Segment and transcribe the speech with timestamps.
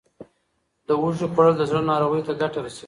[0.87, 2.79] د هوږې خوړل د زړه ناروغیو ته ګټه رسوي.